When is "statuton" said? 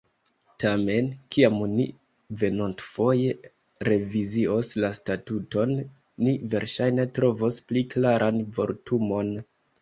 5.01-5.75